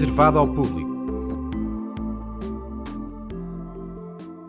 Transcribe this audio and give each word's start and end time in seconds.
reservado 0.00 0.38
ao 0.38 0.48
público. 0.48 0.90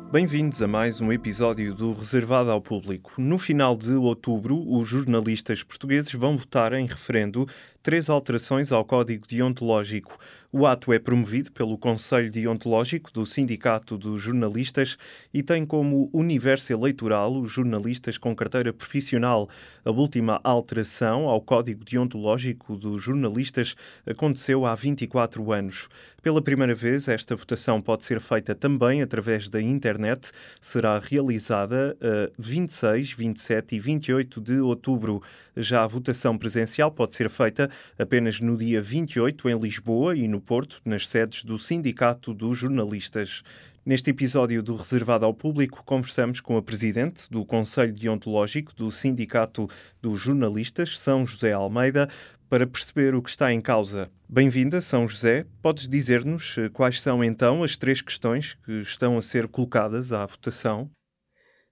Bem-vindos 0.09 0.61
a 0.61 0.67
mais 0.67 1.01
um 1.01 1.11
episódio 1.11 1.75
do 1.75 1.91
Reservado 1.91 2.49
ao 2.49 2.61
Público. 2.61 3.11
No 3.17 3.37
final 3.37 3.75
de 3.75 3.93
outubro, 3.93 4.57
os 4.65 4.87
jornalistas 4.87 5.61
portugueses 5.61 6.13
vão 6.13 6.37
votar 6.37 6.71
em 6.71 6.85
referendo 6.85 7.45
três 7.83 8.09
alterações 8.09 8.71
ao 8.71 8.85
Código 8.85 9.27
Deontológico. 9.27 10.17
O 10.53 10.65
ato 10.65 10.91
é 10.91 10.99
promovido 10.99 11.49
pelo 11.51 11.77
Conselho 11.77 12.29
Deontológico 12.29 13.09
do 13.13 13.25
Sindicato 13.25 13.97
dos 13.97 14.21
Jornalistas 14.21 14.97
e 15.33 15.41
tem 15.41 15.65
como 15.65 16.09
universo 16.11 16.73
eleitoral 16.73 17.33
os 17.33 17.49
jornalistas 17.49 18.17
com 18.17 18.35
carteira 18.35 18.73
profissional. 18.73 19.49
A 19.85 19.91
última 19.91 20.41
alteração 20.43 21.29
ao 21.29 21.39
Código 21.39 21.85
Deontológico 21.85 22.75
dos 22.75 23.01
Jornalistas 23.01 23.75
aconteceu 24.05 24.65
há 24.65 24.75
24 24.75 25.53
anos. 25.53 25.87
Pela 26.21 26.41
primeira 26.41 26.75
vez, 26.75 27.07
esta 27.07 27.35
votação 27.35 27.81
pode 27.81 28.05
ser 28.05 28.19
feita 28.19 28.53
também 28.53 29.01
através 29.01 29.49
da 29.49 29.59
internet. 29.59 30.31
Será 30.59 30.99
realizada 30.99 31.97
a 31.99 32.29
26, 32.37 33.13
27 33.13 33.75
e 33.75 33.79
28 33.79 34.41
de 34.41 34.59
outubro. 34.59 35.23
Já 35.55 35.83
a 35.83 35.87
votação 35.87 36.37
presencial 36.37 36.91
pode 36.91 37.15
ser 37.15 37.29
feita 37.29 37.70
apenas 37.97 38.41
no 38.41 38.57
dia 38.57 38.81
28 38.81 39.49
em 39.49 39.59
Lisboa 39.59 40.15
e 40.15 40.27
no 40.27 40.41
Porto, 40.41 40.81
nas 40.85 41.07
sedes 41.07 41.43
do 41.43 41.57
Sindicato 41.57 42.33
dos 42.33 42.57
Jornalistas. 42.57 43.43
Neste 43.83 44.11
episódio 44.11 44.61
do 44.61 44.75
Reservado 44.75 45.25
ao 45.25 45.33
Público, 45.33 45.83
conversamos 45.83 46.39
com 46.39 46.55
a 46.55 46.61
Presidente 46.61 47.23
do 47.31 47.43
Conselho 47.43 47.91
Deontológico 47.91 48.75
do 48.75 48.91
Sindicato 48.91 49.67
dos 49.99 50.19
Jornalistas, 50.21 50.99
São 50.99 51.25
José 51.25 51.51
Almeida, 51.51 52.07
para 52.47 52.67
perceber 52.67 53.15
o 53.15 53.21
que 53.23 53.29
está 53.29 53.51
em 53.51 53.59
causa. 53.59 54.11
Bem-vinda, 54.29 54.81
São 54.81 55.07
José. 55.07 55.45
Podes 55.61 55.87
dizer-nos 55.87 56.57
eh, 56.57 56.69
quais 56.69 57.01
são 57.01 57.23
então 57.23 57.63
as 57.63 57.75
três 57.75 58.01
questões 58.01 58.53
que 58.53 58.81
estão 58.81 59.17
a 59.17 59.21
ser 59.21 59.47
colocadas 59.47 60.13
à 60.13 60.25
votação? 60.25 60.91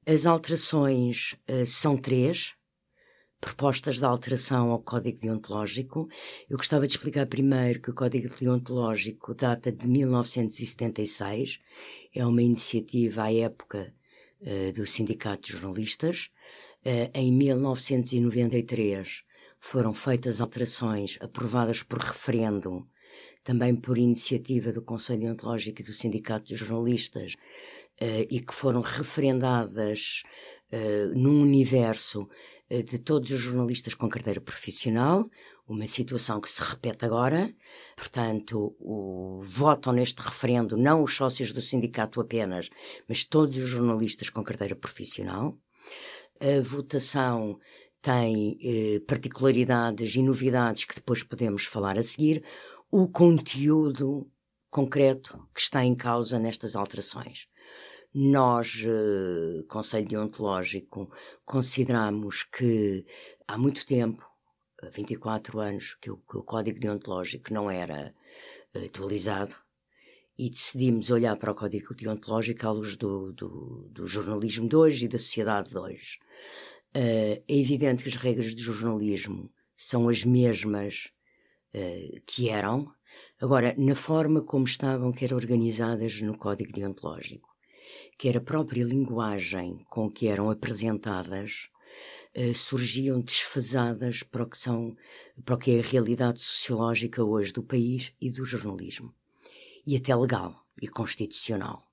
As 0.07 0.25
alterações 0.25 1.35
uh, 1.47 1.65
são 1.65 1.95
três 1.95 2.55
propostas 3.39 3.97
de 3.97 4.05
alteração 4.05 4.71
ao 4.71 4.81
Código 4.81 5.19
Deontológico. 5.19 6.09
Eu 6.49 6.57
gostava 6.57 6.85
de 6.85 6.93
explicar 6.93 7.25
primeiro 7.25 7.81
que 7.81 7.89
o 7.89 7.95
Código 7.95 8.27
Deontológico 8.37 9.33
data 9.33 9.71
de 9.71 9.87
1976, 9.87 11.59
é 12.13 12.25
uma 12.25 12.41
iniciativa 12.41 13.23
à 13.23 13.33
época 13.33 13.93
uh, 14.41 14.73
do 14.73 14.85
Sindicato 14.85 15.51
de 15.51 15.57
Jornalistas. 15.57 16.29
Uh, 16.85 17.09
em 17.13 17.31
1993 17.31 19.23
foram 19.59 19.93
feitas 19.93 20.41
alterações 20.41 21.17
aprovadas 21.21 21.83
por 21.83 21.99
referendo, 21.99 22.87
também 23.43 23.75
por 23.75 23.97
iniciativa 23.97 24.71
do 24.71 24.81
Conselho 24.81 25.21
Deontológico 25.21 25.81
e 25.81 25.85
do 25.85 25.93
Sindicato 25.93 26.45
de 26.45 26.55
Jornalistas, 26.55 27.33
uh, 28.01 28.27
e 28.29 28.41
que 28.41 28.53
foram 28.53 28.81
referendadas 28.81 30.23
num 31.15 31.41
universo 31.41 32.29
de 32.69 32.99
todos 32.99 33.31
os 33.31 33.39
jornalistas 33.39 33.93
com 33.93 34.07
carteira 34.07 34.39
profissional, 34.39 35.29
uma 35.67 35.87
situação 35.87 36.39
que 36.39 36.49
se 36.49 36.61
repete 36.61 37.05
agora. 37.05 37.53
Portanto, 37.95 38.75
o, 38.79 39.41
votam 39.43 39.93
neste 39.93 40.21
referendo 40.21 40.77
não 40.77 41.03
os 41.03 41.15
sócios 41.15 41.51
do 41.51 41.61
sindicato 41.61 42.19
apenas, 42.21 42.69
mas 43.07 43.23
todos 43.23 43.57
os 43.57 43.67
jornalistas 43.67 44.29
com 44.29 44.43
carteira 44.43 44.75
profissional. 44.75 45.57
A 46.39 46.61
votação 46.61 47.59
tem 48.01 48.57
eh, 48.61 48.99
particularidades 49.05 50.15
e 50.15 50.23
novidades 50.23 50.85
que 50.85 50.95
depois 50.95 51.21
podemos 51.21 51.65
falar 51.65 51.97
a 51.97 52.03
seguir. 52.03 52.43
O 52.89 53.07
conteúdo 53.07 54.29
concreto 54.69 55.47
que 55.53 55.61
está 55.61 55.83
em 55.83 55.95
causa 55.95 56.39
nestas 56.39 56.75
alterações. 56.75 57.47
Nós, 58.13 58.83
uh, 58.85 59.63
Conselho 59.67 60.07
Deontológico, 60.07 61.11
consideramos 61.45 62.41
que 62.43 63.05
há 63.47 63.55
muito 63.55 63.85
tempo, 63.85 64.27
24 64.91 65.59
anos, 65.59 65.93
que 66.01 66.09
o, 66.09 66.17
que 66.17 66.37
o 66.37 66.43
Código 66.43 66.79
Deontológico 66.79 67.53
não 67.53 67.69
era 67.69 68.11
uh, 68.75 68.85
atualizado 68.85 69.55
e 70.39 70.49
decidimos 70.49 71.11
olhar 71.11 71.37
para 71.37 71.51
o 71.51 71.55
Código 71.55 71.93
Deontológico 71.93 72.65
à 72.65 72.71
luz 72.71 72.97
do, 72.97 73.31
do, 73.33 73.87
do 73.91 74.07
jornalismo 74.07 74.67
de 74.67 74.75
hoje 74.75 75.05
e 75.05 75.07
da 75.07 75.19
sociedade 75.19 75.69
de 75.69 75.77
hoje. 75.77 76.17
Uh, 76.95 77.37
é 77.47 77.59
evidente 77.59 78.01
que 78.01 78.09
as 78.09 78.15
regras 78.15 78.55
do 78.55 78.61
jornalismo 78.61 79.51
são 79.77 80.09
as 80.09 80.23
mesmas 80.25 81.11
uh, 81.75 82.21
que 82.25 82.49
eram, 82.49 82.91
agora, 83.39 83.75
na 83.77 83.93
forma 83.93 84.41
como 84.41 84.65
estavam, 84.65 85.11
que 85.11 85.25
eram 85.25 85.37
organizadas 85.37 86.19
no 86.21 86.35
Código 86.35 86.73
Deontológico 86.73 87.48
quer 88.17 88.37
a 88.37 88.41
própria 88.41 88.83
linguagem 88.83 89.85
com 89.89 90.09
que 90.11 90.27
eram 90.27 90.49
apresentadas, 90.49 91.69
uh, 92.37 92.53
surgiam 92.53 93.21
desfasadas 93.21 94.23
para 94.23 94.43
o, 94.43 94.45
que 94.47 94.57
são, 94.57 94.95
para 95.45 95.55
o 95.55 95.57
que 95.57 95.71
é 95.71 95.79
a 95.79 95.83
realidade 95.83 96.39
sociológica 96.39 97.23
hoje 97.23 97.53
do 97.53 97.63
país 97.63 98.13
e 98.19 98.29
do 98.29 98.45
jornalismo. 98.45 99.13
E 99.85 99.95
até 99.95 100.15
legal 100.15 100.65
e 100.81 100.87
constitucional. 100.87 101.89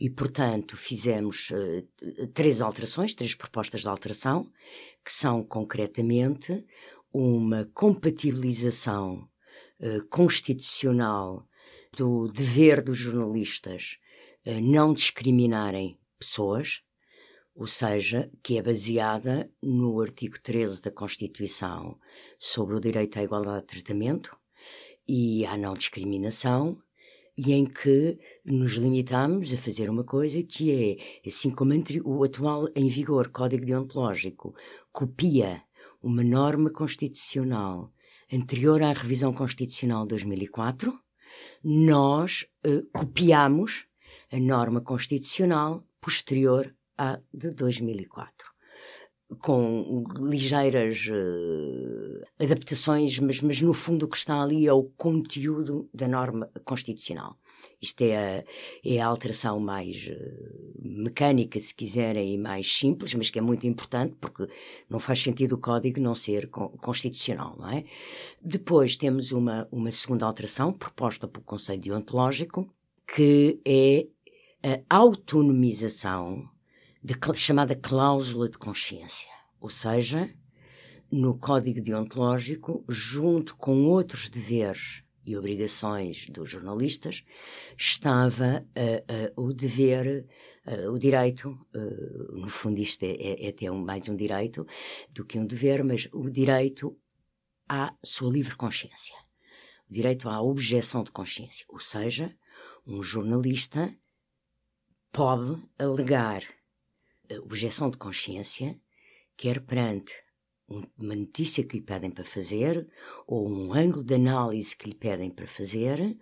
E, 0.00 0.08
portanto, 0.08 0.76
fizemos 0.76 1.50
uh, 1.50 2.26
três 2.28 2.60
alterações, 2.60 3.14
três 3.14 3.34
propostas 3.34 3.82
de 3.82 3.88
alteração, 3.88 4.50
que 5.04 5.12
são 5.12 5.44
concretamente 5.44 6.64
uma 7.12 7.64
compatibilização 7.74 9.28
uh, 9.80 10.06
constitucional 10.08 11.46
do 11.96 12.28
dever 12.28 12.82
dos 12.82 12.98
jornalistas 12.98 13.98
não 14.62 14.92
discriminarem 14.92 15.98
pessoas, 16.18 16.82
ou 17.54 17.66
seja, 17.66 18.30
que 18.42 18.56
é 18.56 18.62
baseada 18.62 19.50
no 19.62 20.00
artigo 20.00 20.40
13 20.40 20.82
da 20.82 20.90
Constituição 20.90 21.98
sobre 22.38 22.76
o 22.76 22.80
direito 22.80 23.18
à 23.18 23.22
igualdade 23.22 23.62
de 23.62 23.66
tratamento 23.66 24.36
e 25.06 25.44
à 25.44 25.56
não 25.56 25.74
discriminação, 25.74 26.80
e 27.36 27.52
em 27.52 27.64
que 27.64 28.18
nos 28.44 28.72
limitamos 28.72 29.52
a 29.52 29.56
fazer 29.56 29.88
uma 29.88 30.04
coisa 30.04 30.42
que 30.42 30.70
é, 30.72 31.26
assim 31.26 31.50
como 31.50 31.72
o 32.04 32.24
atual 32.24 32.68
em 32.74 32.88
vigor 32.88 33.30
Código 33.30 33.64
Deontológico 33.64 34.54
copia 34.90 35.62
uma 36.02 36.24
norma 36.24 36.70
constitucional 36.70 37.92
anterior 38.32 38.82
à 38.82 38.92
revisão 38.92 39.32
constitucional 39.32 40.02
de 40.02 40.10
2004, 40.10 40.96
nós 41.62 42.46
uh, 42.66 42.88
copiamos 42.92 43.87
a 44.32 44.38
norma 44.38 44.80
constitucional 44.80 45.84
posterior 46.00 46.74
à 46.96 47.18
de 47.32 47.50
2004 47.50 48.58
com 49.40 50.04
ligeiras 50.22 51.06
uh, 51.10 52.24
adaptações, 52.42 53.18
mas, 53.18 53.42
mas 53.42 53.60
no 53.60 53.74
fundo 53.74 54.06
o 54.06 54.08
que 54.08 54.16
está 54.16 54.40
ali 54.40 54.66
é 54.66 54.72
o 54.72 54.84
conteúdo 54.84 55.88
da 55.92 56.08
norma 56.08 56.50
constitucional. 56.64 57.36
Isto 57.80 58.02
é 58.02 58.16
a, 58.16 58.44
é 58.82 59.00
a 59.00 59.06
alteração 59.06 59.60
mais 59.60 60.08
uh, 60.08 60.72
mecânica, 60.82 61.60
se 61.60 61.74
quiserem, 61.74 62.34
e 62.34 62.38
mais 62.38 62.72
simples, 62.74 63.12
mas 63.12 63.28
que 63.28 63.38
é 63.38 63.42
muito 63.42 63.66
importante 63.66 64.16
porque 64.18 64.48
não 64.88 64.98
faz 64.98 65.22
sentido 65.22 65.56
o 65.56 65.58
código 65.58 66.00
não 66.00 66.14
ser 66.14 66.48
con 66.48 66.68
constitucional, 66.78 67.54
não 67.58 67.68
é? 67.68 67.84
Depois 68.40 68.96
temos 68.96 69.30
uma, 69.30 69.68
uma 69.70 69.92
segunda 69.92 70.24
alteração 70.24 70.72
proposta 70.72 71.28
pelo 71.28 71.44
Conselho 71.44 71.82
Deontológico, 71.82 72.72
que 73.06 73.60
é 73.64 74.06
a 74.62 74.96
autonomização 74.96 76.48
da 77.02 77.14
chamada 77.34 77.76
cláusula 77.76 78.48
de 78.48 78.58
consciência, 78.58 79.30
ou 79.60 79.70
seja, 79.70 80.34
no 81.10 81.38
código 81.38 81.80
deontológico, 81.80 82.84
junto 82.88 83.56
com 83.56 83.84
outros 83.84 84.28
deveres 84.28 85.02
e 85.24 85.36
obrigações 85.36 86.26
dos 86.28 86.50
jornalistas, 86.50 87.24
estava 87.76 88.66
uh, 88.76 89.40
uh, 89.40 89.48
o 89.48 89.52
dever, 89.52 90.26
uh, 90.66 90.90
o 90.90 90.98
direito, 90.98 91.56
no 92.32 92.48
fundo 92.48 92.80
isto 92.80 93.04
é, 93.04 93.10
é, 93.12 93.46
é 93.46 93.48
até 93.50 93.70
um, 93.70 93.84
mais 93.84 94.08
um 94.08 94.16
direito 94.16 94.66
do 95.10 95.24
que 95.24 95.38
um 95.38 95.46
dever, 95.46 95.84
mas 95.84 96.08
o 96.12 96.28
direito 96.28 96.98
à 97.68 97.94
sua 98.02 98.32
livre 98.32 98.56
consciência, 98.56 99.14
o 99.88 99.92
direito 99.92 100.28
à 100.28 100.42
objeção 100.42 101.04
de 101.04 101.10
consciência, 101.10 101.64
ou 101.68 101.78
seja, 101.78 102.34
um 102.86 103.02
jornalista 103.02 103.94
pode 105.12 105.60
alegar 105.78 106.42
objeção 107.42 107.90
de 107.90 107.98
consciência, 107.98 108.80
quer 109.36 109.60
perante 109.60 110.12
uma 110.98 111.14
notícia 111.14 111.64
que 111.64 111.78
lhe 111.78 111.82
pedem 111.82 112.10
para 112.10 112.24
fazer, 112.24 112.86
ou 113.26 113.48
um 113.48 113.72
ângulo 113.72 114.04
de 114.04 114.14
análise 114.14 114.76
que 114.76 114.88
lhe 114.88 114.94
pedem 114.94 115.30
para 115.30 115.46
fazer, 115.46 116.16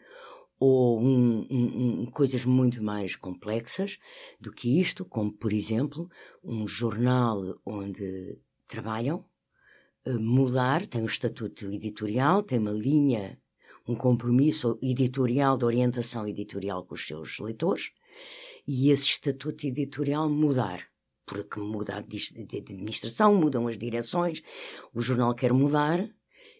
ou 0.58 1.00
um, 1.00 1.46
um, 1.50 2.02
um, 2.02 2.06
coisas 2.06 2.44
muito 2.44 2.82
mais 2.82 3.14
complexas 3.14 3.98
do 4.40 4.52
que 4.52 4.80
isto, 4.80 5.04
como 5.04 5.32
por 5.32 5.52
exemplo 5.52 6.08
um 6.42 6.66
jornal 6.66 7.60
onde 7.64 8.38
trabalham, 8.66 9.24
eh, 10.04 10.12
mudar, 10.12 10.86
tem 10.86 11.02
um 11.02 11.06
estatuto 11.06 11.70
editorial, 11.70 12.42
tem 12.42 12.58
uma 12.58 12.70
linha, 12.70 13.38
um 13.86 13.94
compromisso 13.94 14.78
editorial, 14.80 15.58
de 15.58 15.64
orientação 15.64 16.26
editorial 16.26 16.84
com 16.84 16.94
os 16.94 17.06
seus 17.06 17.38
leitores, 17.38 17.92
e 18.66 18.90
esse 18.90 19.04
estatuto 19.04 19.66
editorial 19.66 20.28
mudar. 20.28 20.86
Porque 21.24 21.58
muda 21.60 21.94
a 21.94 21.98
administração, 21.98 23.34
mudam 23.34 23.66
as 23.66 23.76
direções, 23.76 24.42
o 24.94 25.00
jornal 25.00 25.34
quer 25.34 25.52
mudar 25.52 26.08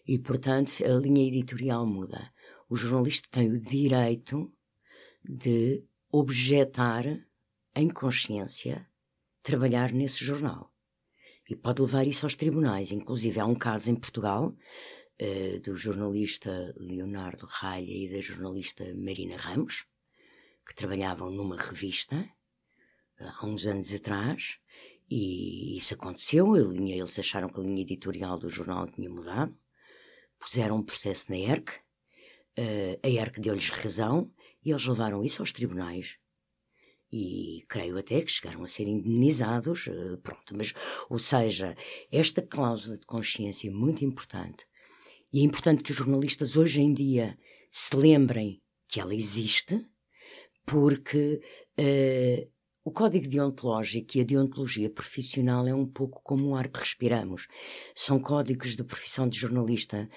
e, 0.05 0.19
portanto, 0.19 0.71
a 0.83 0.99
linha 0.99 1.27
editorial 1.27 1.85
muda. 1.85 2.31
O 2.69 2.75
jornalista 2.75 3.27
tem 3.31 3.49
o 3.49 3.59
direito 3.59 4.51
de 5.23 5.83
objetar 6.11 7.05
em 7.75 7.89
consciência 7.89 8.87
trabalhar 9.41 9.93
nesse 9.93 10.25
jornal. 10.25 10.73
E 11.49 11.55
pode 11.55 11.81
levar 11.81 12.05
isso 12.05 12.25
aos 12.25 12.35
tribunais. 12.35 12.91
Inclusive, 12.91 13.39
há 13.39 13.45
um 13.45 13.55
caso 13.55 13.89
em 13.89 13.95
Portugal 13.95 14.53
uh, 15.21 15.59
do 15.61 15.75
jornalista 15.75 16.73
Leonardo 16.77 17.45
Ralha 17.45 17.89
e 17.89 18.09
da 18.09 18.19
jornalista 18.19 18.83
Marina 18.95 19.37
Ramos, 19.37 19.85
que 20.67 20.75
trabalhavam 20.75 21.31
numa 21.31 21.55
revista 21.55 22.17
uh, 23.19 23.31
há 23.39 23.45
uns 23.45 23.65
anos 23.65 23.93
atrás, 23.93 24.59
e 25.09 25.77
isso 25.77 25.93
aconteceu. 25.93 26.55
Eles 26.55 27.17
acharam 27.17 27.49
que 27.49 27.59
a 27.59 27.63
linha 27.63 27.81
editorial 27.81 28.37
do 28.37 28.49
jornal 28.49 28.87
tinha 28.87 29.09
mudado, 29.09 29.57
puseram 30.37 30.77
um 30.77 30.83
processo 30.83 31.31
na 31.31 31.37
ERC, 31.37 31.69
uh, 31.71 32.99
a 33.01 33.09
ERC 33.09 33.39
deu-lhes 33.39 33.69
razão 33.69 34.31
e 34.63 34.71
eles 34.71 34.85
levaram 34.85 35.23
isso 35.23 35.41
aos 35.41 35.53
tribunais. 35.53 36.17
E 37.09 37.63
creio 37.69 37.97
até 37.97 38.21
que 38.21 38.29
chegaram 38.29 38.61
a 38.63 38.67
ser 38.67 38.85
indemnizados, 38.85 39.87
uh, 39.87 40.17
pronto, 40.21 40.55
mas, 40.55 40.73
ou 41.09 41.17
seja, 41.17 41.75
esta 42.11 42.41
cláusula 42.41 42.97
de 42.97 43.05
consciência 43.05 43.69
é 43.69 43.71
muito 43.71 44.03
importante. 44.03 44.67
E 45.31 45.39
é 45.39 45.43
importante 45.43 45.83
que 45.83 45.91
os 45.91 45.97
jornalistas 45.97 46.57
hoje 46.57 46.81
em 46.81 46.93
dia 46.93 47.37
se 47.71 47.95
lembrem 47.95 48.61
que 48.87 48.99
ela 48.99 49.13
existe, 49.13 49.85
porque 50.67 51.41
uh, 51.79 52.51
o 52.83 52.91
código 52.91 53.27
deontológico 53.27 54.17
e 54.17 54.21
a 54.21 54.23
deontologia 54.23 54.89
profissional 54.89 55.65
é 55.65 55.73
um 55.73 55.87
pouco 55.87 56.21
como 56.23 56.49
o 56.49 56.55
ar 56.55 56.67
que 56.67 56.79
respiramos. 56.79 57.47
São 57.95 58.19
códigos 58.19 58.75
de 58.75 58.83
profissão 58.83 59.27
de 59.27 59.39
jornalista 59.39 60.07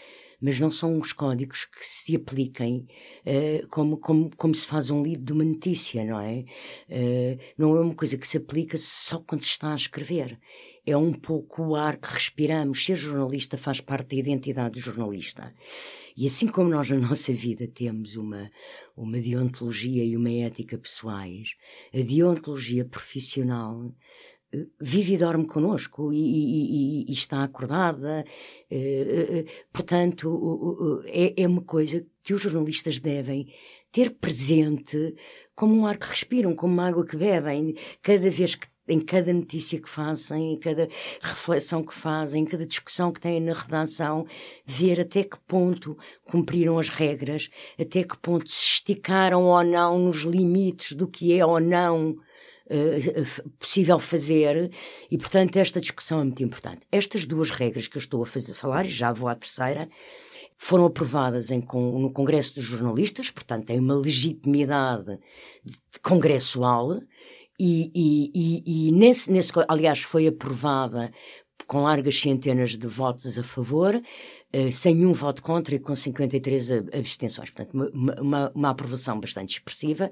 mas 0.41 0.58
não 0.58 0.70
são 0.70 0.99
os 0.99 1.12
códigos 1.12 1.67
que 1.67 1.87
se 1.87 2.17
apliquem 2.17 2.87
uh, 3.26 3.69
como, 3.69 3.99
como, 3.99 4.31
como 4.37 4.55
se 4.55 4.67
faz 4.67 4.88
um 4.88 5.02
lido 5.02 5.23
de 5.23 5.32
uma 5.32 5.44
notícia, 5.44 6.02
não 6.05 6.19
é? 6.19 6.44
Uh, 6.88 7.38
não 7.58 7.76
é 7.76 7.81
uma 7.81 7.94
coisa 7.94 8.17
que 8.17 8.26
se 8.26 8.38
aplica 8.38 8.79
só 8.79 9.19
quando 9.19 9.43
se 9.43 9.50
está 9.50 9.73
a 9.73 9.76
escrever. 9.76 10.38
É 10.87 10.96
um 10.96 11.12
pouco 11.12 11.62
o 11.62 11.76
ar 11.76 11.99
que 11.99 12.08
respiramos. 12.08 12.85
Ser 12.85 12.96
jornalista 12.96 13.58
faz 13.58 13.81
parte 13.81 14.17
da 14.17 14.17
identidade 14.17 14.73
do 14.73 14.81
jornalista. 14.81 15.55
E 16.20 16.26
assim 16.26 16.49
como 16.49 16.69
nós 16.69 16.90
na 16.90 16.99
nossa 17.08 17.32
vida 17.32 17.67
temos 17.67 18.14
uma, 18.14 18.50
uma 18.94 19.19
deontologia 19.19 20.05
e 20.05 20.14
uma 20.14 20.31
ética 20.31 20.76
pessoais, 20.76 21.55
a 21.94 22.00
deontologia 22.02 22.84
profissional 22.84 23.90
vive 24.78 25.14
e 25.14 25.17
dorme 25.17 25.46
connosco 25.46 26.12
e, 26.12 26.19
e, 26.19 27.05
e, 27.05 27.11
e 27.11 27.12
está 27.12 27.43
acordada. 27.43 28.25
Eh, 28.70 29.44
eh, 29.46 29.64
portanto, 29.72 31.02
é, 31.06 31.43
é 31.43 31.46
uma 31.46 31.62
coisa 31.62 32.05
que 32.22 32.34
os 32.34 32.43
jornalistas 32.43 32.99
devem 32.99 33.46
ter 33.93 34.11
presente 34.11 35.14
como 35.55 35.75
um 35.75 35.87
ar 35.87 35.96
que 35.96 36.06
respiram, 36.06 36.55
como 36.55 36.75
uma 36.75 36.88
água 36.88 37.06
que 37.06 37.17
bebem, 37.17 37.76
cada 38.02 38.28
vez 38.28 38.56
que 38.56 38.67
em 38.90 39.00
cada 39.00 39.32
notícia 39.32 39.81
que 39.81 39.88
fazem, 39.88 40.52
em 40.52 40.56
cada 40.58 40.88
reflexão 41.20 41.82
que 41.82 41.94
fazem, 41.94 42.42
em 42.42 42.46
cada 42.46 42.66
discussão 42.66 43.12
que 43.12 43.20
têm 43.20 43.40
na 43.40 43.52
redação, 43.52 44.26
ver 44.66 45.00
até 45.00 45.22
que 45.22 45.38
ponto 45.46 45.96
cumpriram 46.25 46.78
as 46.78 46.88
regras, 46.88 47.48
até 47.78 48.02
que 48.02 48.19
ponto 48.19 48.50
se 48.50 48.75
esticaram 48.75 49.44
ou 49.44 49.62
não 49.62 49.98
nos 49.98 50.19
limites 50.19 50.92
do 50.92 51.06
que 51.06 51.32
é 51.32 51.44
ou 51.46 51.60
não 51.60 52.10
uh, 52.10 53.50
possível 53.58 53.98
fazer 53.98 54.72
e, 55.10 55.16
portanto, 55.16 55.56
esta 55.56 55.81
discussão 55.81 56.20
é 56.20 56.25
muito 56.25 56.43
importante. 56.43 56.86
Estas 56.90 57.25
duas 57.25 57.50
regras 57.50 57.86
que 57.86 57.96
eu 57.96 58.00
estou 58.00 58.22
a 58.22 58.26
fazer, 58.26 58.54
falar, 58.54 58.86
e 58.86 58.90
já 58.90 59.12
vou 59.12 59.28
à 59.28 59.34
terceira, 59.34 59.88
foram 60.62 60.84
aprovadas 60.84 61.50
em, 61.50 61.60
no 61.60 62.12
Congresso 62.12 62.54
dos 62.56 62.64
Jornalistas, 62.64 63.31
portanto, 63.31 63.64
têm 63.64 63.81
uma 63.81 63.94
legitimidade 63.94 65.19
congressual 66.02 67.00
e, 67.60 67.90
e, 67.94 68.30
e, 68.34 68.88
e 68.88 68.92
nesse, 68.92 69.30
nesse, 69.30 69.52
aliás, 69.68 70.00
foi 70.00 70.26
aprovada 70.26 71.12
com 71.66 71.82
largas 71.82 72.18
centenas 72.18 72.70
de 72.70 72.86
votos 72.86 73.38
a 73.38 73.44
favor, 73.44 74.00
eh, 74.52 74.70
sem 74.70 74.94
nenhum 74.94 75.12
voto 75.12 75.42
contra 75.42 75.74
e 75.74 75.78
com 75.78 75.94
53 75.94 76.72
abstenções. 76.72 77.50
Portanto, 77.50 77.74
uma, 77.74 78.20
uma, 78.20 78.52
uma 78.54 78.70
aprovação 78.70 79.20
bastante 79.20 79.50
expressiva. 79.58 80.10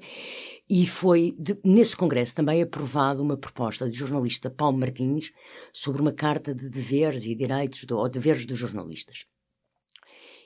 E 0.69 0.85
foi 0.85 1.35
de, 1.37 1.57
nesse 1.65 1.97
congresso 1.97 2.35
também 2.35 2.61
aprovada 2.61 3.21
uma 3.21 3.35
proposta 3.35 3.87
do 3.87 3.93
jornalista 3.93 4.49
Paulo 4.49 4.77
Martins 4.77 5.31
sobre 5.73 6.01
uma 6.01 6.13
carta 6.13 6.53
de 6.53 6.69
deveres 6.69 7.25
e 7.25 7.35
direitos, 7.35 7.83
do, 7.83 7.97
ou 7.97 8.07
deveres 8.07 8.45
dos 8.45 8.57
jornalistas. 8.57 9.25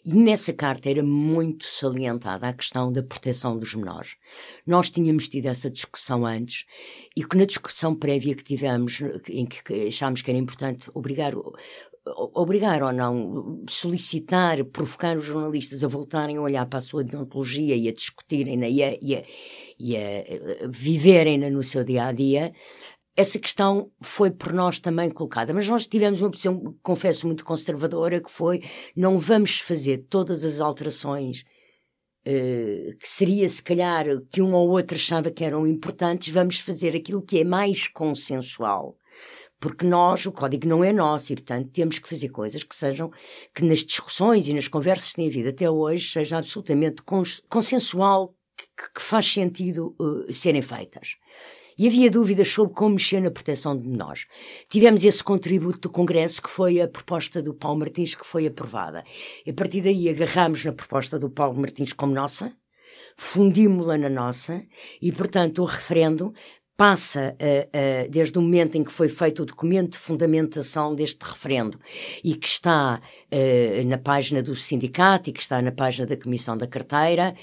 E 0.06 0.14
nessa 0.14 0.52
carta 0.52 0.90
era 0.90 1.02
muito 1.02 1.66
salientada 1.66 2.48
a 2.48 2.54
questão 2.54 2.92
da 2.92 3.02
proteção 3.02 3.58
dos 3.58 3.74
menores. 3.74 4.16
Nós 4.68 4.92
tínhamos 4.92 5.30
tido 5.30 5.46
essa 5.46 5.70
discussão 5.70 6.26
antes 6.26 6.66
e 7.16 7.24
que 7.24 7.38
na 7.38 7.46
discussão 7.46 7.96
prévia 7.96 8.36
que 8.36 8.44
tivemos, 8.44 9.02
em 9.30 9.46
que 9.46 9.88
achámos 9.88 10.22
que 10.22 10.30
era 10.30 10.38
importante 10.38 10.90
obrigar 10.94 11.34
obrigar 12.06 12.84
ou 12.84 12.92
não, 12.92 13.64
solicitar, 13.70 14.64
provocar 14.66 15.18
os 15.18 15.24
jornalistas 15.24 15.84
a 15.84 15.88
voltarem 15.88 16.36
a 16.36 16.42
olhar 16.42 16.66
para 16.66 16.80
a 16.80 16.82
sua 16.82 17.04
deontologia 17.04 17.76
e 17.76 17.88
a 17.88 17.94
discutirem-na 17.94 18.68
e 18.68 18.84
a, 18.84 18.98
e 19.02 19.16
a, 19.16 19.24
e 19.80 19.96
a 19.96 20.02
viverem-na 20.70 21.50
no 21.50 21.64
seu 21.64 21.84
dia 21.84 22.08
a 22.08 22.12
dia, 22.12 22.54
essa 23.16 23.38
questão 23.38 23.92
foi 24.02 24.32
por 24.32 24.52
nós 24.54 24.80
também 24.80 25.10
colocada. 25.10 25.54
Mas 25.54 25.68
nós 25.68 25.88
tivemos 25.88 26.22
uma 26.22 26.32
posição, 26.32 26.76
confesso, 26.82 27.28
muito 27.28 27.46
conservadora, 27.46 28.22
que 28.22 28.32
foi 28.32 28.62
não 28.96 29.20
vamos 29.20 29.60
fazer 29.60 30.06
todas 30.10 30.44
as 30.44 30.60
alterações 30.60 31.44
Uh, 32.26 32.96
que 33.00 33.06
seria 33.10 33.50
se 33.50 33.62
calhar 33.62 34.06
que 34.32 34.42
um 34.42 34.54
ou 34.54 34.70
outro 34.70 34.96
achava 34.96 35.30
que 35.30 35.44
eram 35.44 35.68
importantes, 35.68 36.30
vamos 36.30 36.58
fazer 36.58 36.96
aquilo 36.96 37.22
que 37.22 37.40
é 37.40 37.44
mais 37.44 37.90
consensual 37.90 38.98
porque 39.64 39.86
nós, 39.86 40.26
o 40.26 40.32
código 40.34 40.68
não 40.68 40.84
é 40.84 40.92
nosso 40.92 41.32
e, 41.32 41.38
portanto, 41.38 41.72
temos 41.72 41.98
que 41.98 42.10
fazer 42.10 42.28
coisas 42.28 42.64
que 42.64 42.76
sejam, 42.76 43.10
que 43.56 43.64
nas 43.64 43.80
discussões 43.80 44.46
e 44.50 44.54
nas 44.54 44.68
conversas 44.68 45.12
que 45.12 45.16
têm 45.16 45.30
havido 45.30 45.48
até 45.48 45.72
hoje, 45.72 46.12
seja 46.12 46.38
absolutamente 46.38 47.02
cons 47.02 47.42
consensual, 47.48 48.36
que, 48.58 48.94
que, 48.94 49.02
faz 49.02 49.26
sentido 49.26 49.96
uh, 49.98 50.34
serem 50.34 50.62
feitas. 50.62 51.16
E 51.78 51.88
havia 51.88 52.10
dúvidas 52.10 52.50
sobre 52.50 52.74
como 52.74 52.96
mexer 52.96 53.22
na 53.22 53.32
proteção 53.32 53.78
de 53.78 53.88
menores. 53.88 54.26
Tivemos 54.70 55.04
esse 55.04 55.24
contributo 55.24 55.80
do 55.80 55.90
Congresso, 55.90 56.42
que 56.42 56.50
foi 56.50 56.82
a 56.82 56.88
proposta 56.88 57.42
do 57.42 57.54
Paulo 57.54 57.80
Martins, 57.80 58.16
que 58.16 58.26
foi 58.26 58.46
aprovada. 58.46 59.04
E 59.46 59.50
a 59.50 59.54
partir 59.54 59.82
daí 59.82 60.10
agarramos 60.10 60.64
na 60.66 60.72
proposta 60.72 61.18
do 61.18 61.30
Paulo 61.30 61.60
Martins 61.60 61.94
como 61.94 62.14
nossa, 62.14 62.54
fundimos-la 63.16 63.98
na 63.98 64.10
nossa, 64.10 64.64
e, 65.02 65.12
portanto, 65.12 65.62
o 65.62 65.66
referendo 65.66 66.34
passa 66.76 67.36
uh, 67.40 68.06
uh, 68.06 68.10
desde 68.10 68.38
o 68.38 68.42
momento 68.42 68.76
em 68.76 68.84
que 68.84 68.92
foi 68.92 69.08
feito 69.08 69.44
o 69.44 69.46
documento 69.46 69.92
de 69.92 70.00
fundamentação 70.00 70.96
deste 70.96 71.24
referendo 71.24 71.80
e 72.24 72.36
que 72.36 72.48
está 72.48 73.00
uh, 73.00 73.88
na 73.88 73.98
página 73.98 74.42
do 74.42 74.56
sindicato 74.56 75.30
e 75.30 75.34
que 75.34 75.42
está 75.42 75.62
na 75.62 75.72
página 75.72 76.08
da 76.08 76.18
Comissão 76.18 76.58
da 76.58 76.66
Carteira, 76.66 77.36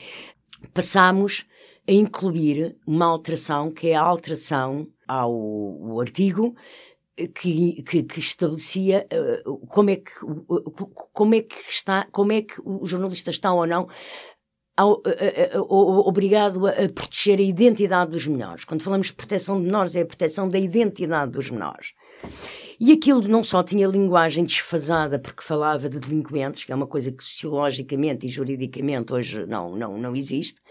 passamos 0.75 1.47
a 1.91 1.93
incluir 1.93 2.77
uma 2.87 3.07
alteração 3.07 3.73
que 3.73 3.89
é 3.89 3.97
a 3.97 4.01
alteração 4.01 4.87
ao, 5.09 6.01
artigo 6.01 6.55
que, 7.17 7.83
que, 7.83 8.05
que, 8.05 8.21
estabelecia 8.21 9.09
uh, 9.45 9.67
como 9.67 9.91
é 9.91 9.97
que 9.97 10.13
uh, 10.25 10.71
como 11.13 11.35
é 11.35 11.43
que 11.43 11.57
está 11.69 12.07
como 12.13 12.31
é 12.31 12.43
que 12.43 12.55
os 12.65 12.89
jornalistas 12.89 13.35
estão 13.35 13.59
ou 13.59 13.67
não 13.67 13.89
ao, 14.77 15.03
a, 15.05 15.57
a, 15.57 15.59
a, 15.59 15.63
obrigado 15.63 16.65
a, 16.69 16.89
proteger 16.95 17.41
a 17.41 17.43
identidade 17.43 18.13
dos 18.13 18.27
menores. 18.27 18.65
Quando 18.65 18.83
falamos 18.83 19.09
de 19.09 19.13
proteção 19.13 19.59
de 19.59 19.67
menores, 19.67 19.95
é 19.95 20.03
a 20.03 20.07
proteção 20.07 20.49
da 20.49 20.59
identidade 20.59 21.33
dos 21.33 21.51
menores. 21.51 21.93
E 22.79 22.93
aquilo 22.93 23.21
não 23.29 23.43
só 23.43 23.63
tinha 23.63 23.87
linguagem 23.87 24.43
desfasada 24.43 25.19
porque 25.19 25.43
falava 25.43 25.87
de 25.87 26.01
delinquentes, 26.01 26.65
que 26.65 26.73
é 26.73 26.75
uma 26.75 26.87
coisa 26.87 27.13
que 27.13 27.23
sociologicamente 27.23 28.27
e 28.27 28.31
juridicamente 28.31 29.13
hoje 29.13 29.45
não, 29.45 29.77
não, 29.77 29.99
não 29.99 30.17
existe, 30.17 30.63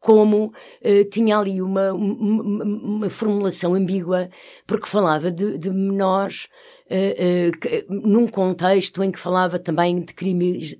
como 0.00 0.46
uh, 0.46 1.04
tinha 1.10 1.38
ali 1.38 1.60
uma, 1.60 1.92
uma, 1.92 2.64
uma, 2.64 3.10
formulação 3.10 3.74
ambígua 3.74 4.28
porque 4.66 4.86
falava 4.86 5.30
de, 5.30 5.58
de 5.58 5.70
menores 5.70 6.48
uh, 6.86 8.08
num 8.08 8.26
contexto 8.26 9.02
em 9.02 9.10
que 9.10 9.18
falava 9.18 9.58
também 9.58 10.00
de 10.00 10.14
crimes, 10.14 10.76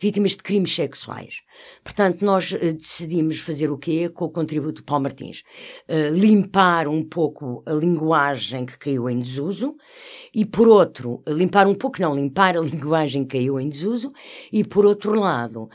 vítimas 0.00 0.32
de 0.32 0.38
crimes 0.38 0.74
sexuais. 0.74 1.42
Portanto, 1.82 2.24
nós 2.24 2.52
decidimos 2.52 3.40
fazer 3.40 3.70
o 3.70 3.76
quê 3.76 4.08
com 4.08 4.26
o 4.26 4.30
contributo 4.30 4.80
do 4.80 4.84
Paulo 4.84 5.04
Martins? 5.04 5.42
limpar 6.12 6.86
um 6.86 7.02
pouco 7.02 7.62
a 7.66 7.72
linguagem 7.72 8.64
que 8.64 8.78
caiu 8.78 9.10
em 9.10 9.18
desuso 9.18 9.74
e, 10.32 10.44
por 10.44 10.68
outro, 10.68 11.20
limpar 11.26 11.66
um 11.66 11.74
pouco, 11.74 12.00
não, 12.00 12.14
limpar 12.14 12.56
a 12.56 12.60
linguagem 12.62 13.24
que 13.24 13.36
caiu 13.36 13.58
em 13.58 13.68
desuso 13.68 14.12
e, 14.52 14.62
por 14.62 14.86
outro 14.86 15.18
lado, 15.18 15.68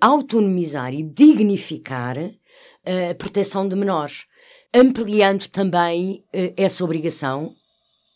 autonomizar 0.00 0.94
e 0.94 1.02
dignificar 1.02 2.16
a 2.84 3.14
proteção 3.14 3.68
de 3.68 3.74
menores 3.76 4.26
ampliando 4.76 5.48
também 5.48 6.24
uh, 6.34 6.52
essa 6.54 6.84
obrigação 6.84 7.54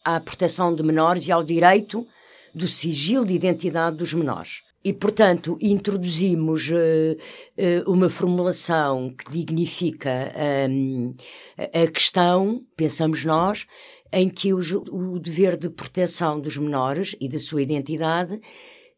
à 0.05 0.21
proteção 0.21 0.75
de 0.75 0.83
menores 0.83 1.27
e 1.27 1.33
ao 1.33 1.43
direito 1.43 2.07
do 2.55 2.69
sigilo 2.69 3.25
de 3.25 3.33
identidade 3.33 3.97
dos 3.97 4.13
menores. 4.13 4.61
E, 4.85 4.93
portanto, 4.93 5.59
introduzimos 5.61 6.69
uh, 6.69 6.75
uh, 6.77 7.91
uma 7.91 8.11
formulação 8.11 9.15
que 9.17 9.31
dignifica 9.33 10.33
um, 10.71 11.15
a 11.59 11.91
questão, 11.91 12.63
pensamos 12.77 13.25
nós, 13.25 13.67
em 14.13 14.29
que 14.29 14.53
o, 14.53 14.59
o, 14.59 15.19
dever 15.19 15.57
de 15.57 15.71
proteção 15.71 16.41
dos 16.41 16.57
menores 16.57 17.15
e 17.21 17.29
da 17.29 17.39
sua 17.39 17.63
identidade 17.63 18.41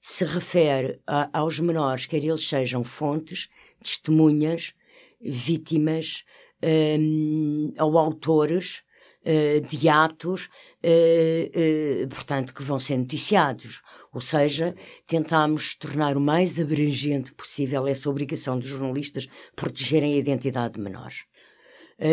se 0.02 0.24
refere 0.24 1.00
a, 1.06 1.30
aos 1.38 1.60
menores, 1.60 2.06
quer 2.06 2.22
eles 2.22 2.46
sejam 2.46 2.82
fontes, 2.82 3.48
testemunhas, 3.80 4.74
vítimas, 5.20 6.24
um, 6.62 7.72
ou 7.78 7.96
autores 7.96 8.82
uh, 9.24 9.60
de 9.60 9.88
atos, 9.88 10.48
uh, 10.82 12.04
uh, 12.04 12.08
portanto, 12.08 12.52
que 12.52 12.64
vão 12.64 12.80
ser 12.80 12.96
noticiados. 12.96 13.80
Ou 14.12 14.20
seja, 14.20 14.74
tentámos 15.06 15.76
tornar 15.76 16.16
o 16.16 16.20
mais 16.20 16.58
abrangente 16.58 17.32
possível 17.34 17.86
essa 17.86 18.10
obrigação 18.10 18.58
dos 18.58 18.68
jornalistas 18.68 19.28
protegerem 19.54 20.14
a 20.14 20.18
identidade 20.18 20.74
de 20.74 20.80
menores. 20.80 21.24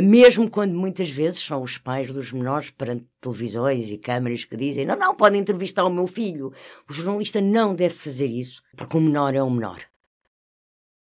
Mesmo 0.03 0.49
quando 0.49 0.73
muitas 0.73 1.09
vezes 1.09 1.39
são 1.39 1.63
os 1.63 1.77
pais 1.77 2.11
dos 2.11 2.31
menores 2.31 2.69
perante 2.69 3.07
televisões 3.19 3.89
e 3.89 3.97
câmaras 3.97 4.45
que 4.45 4.55
dizem 4.55 4.85
não, 4.85 4.95
não, 4.95 5.15
podem 5.15 5.41
entrevistar 5.41 5.83
o 5.83 5.89
meu 5.89 6.05
filho. 6.05 6.53
O 6.87 6.93
jornalista 6.93 7.41
não 7.41 7.73
deve 7.73 7.95
fazer 7.95 8.27
isso, 8.27 8.61
porque 8.77 8.95
o 8.95 9.01
menor 9.01 9.33
é 9.33 9.41
o 9.41 9.49
menor. 9.49 9.79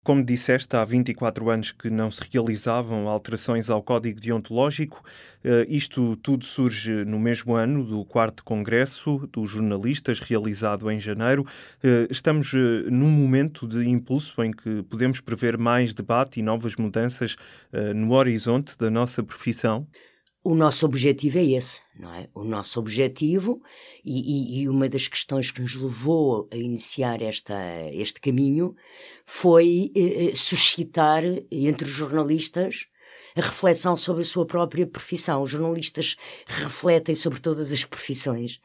Como 0.05 0.25
disseste, 0.25 0.75
há 0.75 0.85
24 0.85 1.49
anos 1.49 1.71
que 1.71 1.89
não 1.89 2.11
se 2.11 2.21
realizavam 2.33 3.07
alterações 3.09 3.71
ao 3.71 3.81
Código 3.81 4.19
Deontológico. 4.19 5.01
Uh, 5.45 5.65
isto 5.69 6.17
tudo 6.17 6.45
surge 6.45 7.05
no 7.05 7.21
mesmo 7.21 7.55
ano 7.55 7.85
do 7.85 8.05
4 8.07 8.45
Congresso 8.45 9.29
dos 9.33 9.49
Jornalistas, 9.49 10.19
realizado 10.19 10.91
em 10.91 10.99
janeiro. 10.99 11.47
Uh, 11.85 12.11
estamos 12.11 12.53
uh, 12.53 12.91
num 12.91 13.11
momento 13.11 13.65
de 13.65 13.89
impulso 13.89 14.43
em 14.43 14.51
que 14.51 14.83
podemos 14.91 15.21
prever 15.21 15.57
mais 15.57 15.95
debate 15.95 16.41
e 16.41 16.43
novas 16.43 16.75
mudanças 16.75 17.37
no 17.95 18.13
horizonte 18.13 18.77
da 18.77 18.91
nossa 18.91 19.23
profissão. 19.23 19.87
O 20.45 20.57
nosso 20.57 20.85
objetivo 20.85 21.39
é 21.39 21.45
esse, 21.45 21.81
não 21.97 22.13
é? 22.13 22.29
O 22.35 22.43
nosso 22.43 22.81
objetivo, 22.81 23.63
e, 24.05 24.59
e, 24.59 24.63
e, 24.63 24.69
uma 24.69 24.89
das 24.89 25.07
questões 25.07 25.53
que 25.53 25.63
nos 25.63 25.77
levou 25.77 26.49
a 26.53 26.57
iniciar 26.57 27.23
esta, 27.23 27.55
este 27.93 28.21
caminho, 28.21 28.75
foi 29.25 29.93
eh, 29.95 30.31
eh, 30.31 30.35
suscitar 30.35 31.23
entre 31.49 31.87
os 31.87 31.93
jornalistas 31.93 32.87
a 33.37 33.41
reflexão 33.41 33.97
sobre 33.97 34.23
a 34.23 34.25
sua 34.25 34.45
própria 34.45 34.85
profissão. 34.85 35.43
Os 35.43 35.51
jornalistas 35.51 36.17
refletem 36.47 37.15
sobre 37.15 37.41
todas 37.41 37.71
as 37.73 37.85
profissões 37.85 38.61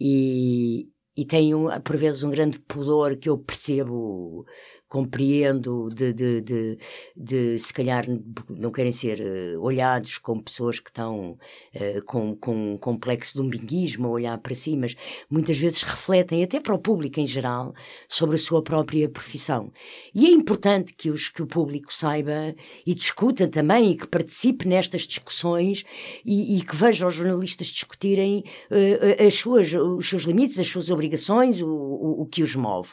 e, 0.00 0.88
e 1.16 1.24
têm, 1.24 1.54
um, 1.54 1.68
por 1.82 1.96
vezes, 1.96 2.24
um 2.24 2.30
grande 2.30 2.58
pudor 2.58 3.16
que 3.16 3.28
eu 3.28 3.38
percebo 3.38 4.44
compreendo 4.92 5.88
de, 5.88 6.12
de, 6.12 6.40
de, 6.42 6.78
de, 7.16 7.58
se 7.58 7.72
calhar 7.72 8.04
não 8.50 8.70
querem 8.70 8.92
ser 8.92 9.22
uh, 9.22 9.62
olhados 9.62 10.18
como 10.18 10.42
pessoas 10.42 10.78
que 10.78 10.90
estão 10.90 11.38
uh, 11.74 12.04
com, 12.04 12.36
com 12.36 12.74
um 12.74 12.76
complexo 12.76 13.32
de 13.32 13.40
umbiguismo 13.40 14.08
a 14.08 14.10
olhar 14.10 14.36
para 14.36 14.54
si, 14.54 14.76
mas 14.76 14.94
muitas 15.30 15.56
vezes 15.56 15.82
refletem 15.82 16.44
até 16.44 16.60
para 16.60 16.74
o 16.74 16.78
público 16.78 17.18
em 17.18 17.26
geral 17.26 17.74
sobre 18.06 18.36
a 18.36 18.38
sua 18.38 18.62
própria 18.62 19.08
profissão. 19.08 19.72
E 20.14 20.26
é 20.26 20.30
importante 20.30 20.92
que, 20.92 21.08
os, 21.08 21.30
que 21.30 21.42
o 21.42 21.46
público 21.46 21.90
saiba 21.90 22.54
e 22.86 22.94
discuta 22.94 23.48
também 23.48 23.92
e 23.92 23.96
que 23.96 24.06
participe 24.06 24.68
nestas 24.68 25.06
discussões 25.06 25.86
e, 26.22 26.58
e 26.58 26.62
que 26.62 26.76
veja 26.76 27.06
os 27.06 27.14
jornalistas 27.14 27.68
discutirem 27.68 28.44
uh, 28.70 29.26
as 29.26 29.36
suas, 29.36 29.72
os 29.72 30.06
seus 30.06 30.24
limites, 30.24 30.58
as 30.58 30.68
suas 30.68 30.90
obrigações, 30.90 31.62
o, 31.62 31.66
o, 31.66 32.20
o 32.20 32.26
que 32.26 32.42
os 32.42 32.54
move. 32.54 32.90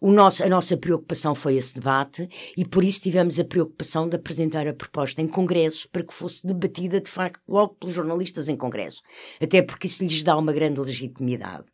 O 0.00 0.10
nosso, 0.10 0.42
a 0.42 0.48
nossa 0.48 0.74
preocupação 0.74 1.33
foi 1.34 1.56
esse 1.56 1.74
debate 1.74 2.28
e 2.56 2.64
por 2.64 2.84
isso 2.84 3.02
tivemos 3.02 3.38
a 3.38 3.44
preocupação 3.44 4.08
de 4.08 4.16
apresentar 4.16 4.66
a 4.66 4.74
proposta 4.74 5.20
em 5.20 5.26
Congresso 5.26 5.88
para 5.90 6.02
que 6.02 6.14
fosse 6.14 6.46
debatida 6.46 7.00
de 7.00 7.10
facto 7.10 7.40
logo 7.48 7.74
pelos 7.74 7.94
jornalistas 7.94 8.48
em 8.48 8.56
Congresso, 8.56 9.02
até 9.40 9.62
porque 9.62 9.86
isso 9.86 10.02
lhes 10.04 10.22
dá 10.22 10.36
uma 10.36 10.52
grande 10.52 10.80
legitimidade. 10.80 11.64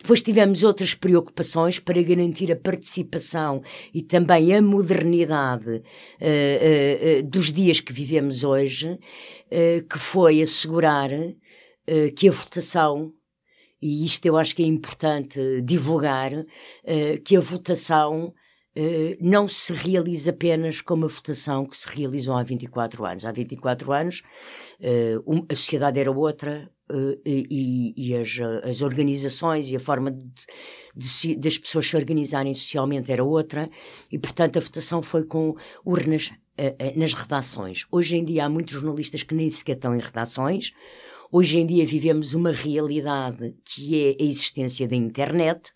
Depois 0.00 0.22
tivemos 0.22 0.62
outras 0.62 0.94
preocupações 0.94 1.80
para 1.80 2.00
garantir 2.00 2.52
a 2.52 2.56
participação 2.56 3.60
e 3.92 4.00
também 4.00 4.54
a 4.54 4.62
modernidade 4.62 5.68
uh, 5.68 5.80
uh, 5.80 7.18
uh, 7.18 7.22
dos 7.24 7.52
dias 7.52 7.80
que 7.80 7.92
vivemos 7.92 8.44
hoje, 8.44 8.96
que 9.90 9.98
foi 9.98 10.42
assegurar 10.42 11.08
que 12.14 12.28
a 12.28 12.30
votação 12.30 13.14
e 13.80 14.04
isto 14.04 14.26
eu 14.26 14.36
acho 14.36 14.54
que 14.54 14.62
é 14.62 14.66
importante 14.66 15.40
divulgar, 15.62 16.32
que 17.24 17.34
a 17.34 17.40
votação 17.40 18.34
não 19.20 19.48
se 19.48 19.72
realiza 19.72 20.30
apenas 20.30 20.80
como 20.80 21.04
a 21.04 21.08
votação 21.08 21.66
que 21.66 21.76
se 21.76 21.88
realizou 21.88 22.36
há 22.36 22.42
24 22.42 23.04
anos. 23.04 23.24
Há 23.24 23.32
24 23.32 23.92
anos 23.92 24.22
um, 25.26 25.44
a 25.48 25.54
sociedade 25.54 25.98
era 25.98 26.10
outra 26.10 26.70
e, 27.24 27.92
e 27.96 28.14
as, 28.14 28.38
as, 28.64 28.80
organizações 28.80 29.68
e 29.70 29.76
a 29.76 29.80
forma 29.80 30.10
de, 30.10 30.26
de, 30.96 31.36
das 31.36 31.58
pessoas 31.58 31.86
se 31.86 31.96
organizarem 31.96 32.54
socialmente 32.54 33.12
era 33.12 33.22
outra 33.22 33.68
e, 34.10 34.18
portanto, 34.18 34.56
a 34.56 34.60
votação 34.60 35.02
foi 35.02 35.24
com 35.24 35.54
urnas 35.84 36.32
nas 36.96 37.14
redações. 37.14 37.86
Hoje 37.90 38.16
em 38.16 38.24
dia 38.24 38.46
há 38.46 38.48
muitos 38.48 38.74
jornalistas 38.74 39.22
que 39.22 39.34
nem 39.34 39.50
sequer 39.50 39.76
estão 39.76 39.94
em 39.94 40.00
redações, 40.00 40.72
Hoje 41.30 41.58
em 41.58 41.66
dia 41.66 41.84
vivemos 41.84 42.32
uma 42.32 42.50
realidade 42.50 43.54
que 43.62 44.02
é 44.02 44.16
a 44.18 44.24
existência 44.26 44.88
da 44.88 44.96
internet. 44.96 45.70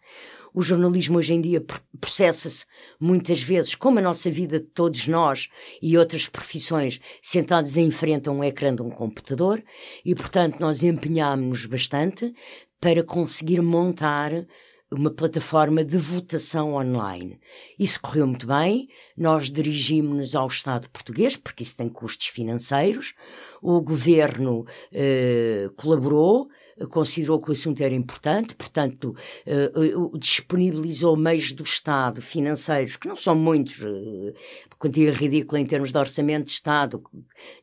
O 0.54 0.61
jornalismo 0.61 1.16
hoje 1.16 1.32
em 1.32 1.40
dia 1.40 1.64
processa-se 1.99 2.66
muitas 3.00 3.40
vezes, 3.40 3.75
como 3.75 3.99
a 3.99 4.02
nossa 4.02 4.30
vida 4.30 4.61
de 4.61 4.66
todos 4.66 5.09
nós 5.09 5.49
e 5.80 5.97
outras 5.97 6.26
profissões, 6.26 7.00
sentados 7.23 7.78
em 7.78 7.90
frente 7.90 8.28
a 8.28 8.32
um 8.32 8.44
ecrã 8.44 8.75
de 8.75 8.82
um 8.82 8.90
computador, 8.90 9.62
e 10.04 10.14
portanto 10.14 10.61
nós 10.61 10.82
empenhámos-nos 10.82 11.64
bastante 11.64 12.35
para 12.78 13.02
conseguir 13.02 13.62
montar 13.62 14.47
uma 14.90 15.11
plataforma 15.11 15.82
de 15.82 15.97
votação 15.97 16.75
online. 16.75 17.40
Isso 17.78 17.99
correu 18.00 18.26
muito 18.26 18.47
bem, 18.47 18.88
nós 19.16 19.50
dirigimos-nos 19.50 20.37
ao 20.37 20.47
Estado 20.47 20.90
português, 20.90 21.35
porque 21.35 21.62
isso 21.62 21.78
tem 21.78 21.88
custos 21.88 22.26
financeiros, 22.26 23.14
o 23.62 23.80
governo 23.80 24.66
eh, 24.92 25.68
colaborou, 25.76 26.49
considerou 26.88 27.41
que 27.41 27.50
o 27.50 27.52
assunto 27.52 27.81
era 27.81 27.95
importante, 27.95 28.55
portanto, 28.55 29.14
uh, 29.47 30.19
disponibilizou 30.19 31.17
meios 31.17 31.52
do 31.52 31.62
Estado 31.62 32.21
financeiros, 32.23 32.97
que 32.97 33.09
não 33.09 33.17
são 33.17 33.35
muitos, 33.35 33.81
uh, 33.83 34.35
quantia 34.79 35.11
ridícula 35.12 35.61
em 35.61 35.67
termos 35.67 35.93
de 35.93 35.99
orçamento 35.99 36.47
de 36.47 36.52
Estado, 36.52 37.02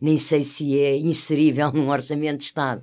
nem 0.02 0.18
sei 0.18 0.44
se 0.44 0.80
é 0.80 0.96
inserível 0.96 1.72
num 1.74 1.90
orçamento 1.90 2.40
de 2.40 2.46
Estado, 2.46 2.82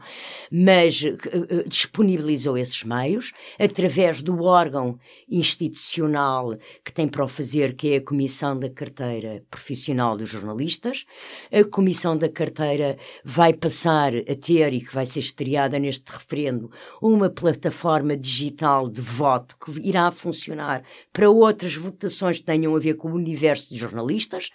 mas 0.50 1.02
uh, 1.02 1.68
disponibilizou 1.68 2.56
esses 2.56 2.82
meios 2.84 3.32
através 3.58 4.22
do 4.22 4.42
órgão 4.42 4.98
institucional 5.28 6.56
que 6.84 6.92
tem 6.92 7.08
para 7.08 7.24
o 7.24 7.28
fazer, 7.28 7.74
que 7.74 7.94
é 7.94 7.96
a 7.96 8.04
Comissão 8.04 8.58
da 8.58 8.70
Carteira 8.70 9.42
Profissional 9.50 10.16
dos 10.16 10.28
Jornalistas. 10.28 11.04
A 11.52 11.64
Comissão 11.64 12.16
da 12.16 12.28
Carteira 12.28 12.96
vai 13.24 13.52
passar 13.52 14.14
a 14.14 14.34
ter, 14.34 14.72
e 14.72 14.80
que 14.80 14.94
vai 14.94 15.06
ser 15.06 15.20
estreada 15.20 15.78
neste 15.78 16.04
referendo, 16.10 16.70
uma 17.00 17.28
plataforma 17.28 18.16
digital 18.16 18.88
de 18.88 19.00
voto 19.00 19.56
que 19.58 19.80
irá 19.86 20.10
funcionar 20.10 20.82
para 21.12 21.30
outras 21.30 21.74
votações 21.74 22.38
que 22.38 22.44
tenham 22.44 22.74
a 22.74 22.78
ver 22.78 22.94
com 22.94 23.08
o 23.08 23.14
universo 23.14 23.70
de 23.70 23.76
jornalistas 23.76 24.50